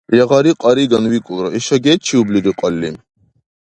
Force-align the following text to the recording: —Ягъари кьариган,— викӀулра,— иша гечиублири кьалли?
—Ягъари 0.23 0.51
кьариган,— 0.61 1.05
викӀулра,— 1.11 1.49
иша 1.57 1.77
гечиублири 1.85 2.51
кьалли? 2.59 2.89